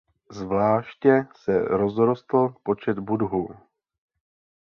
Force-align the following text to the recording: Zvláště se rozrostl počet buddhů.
Zvláště 0.31 1.27
se 1.35 1.59
rozrostl 1.61 2.49
počet 2.63 2.99
buddhů. 2.99 3.47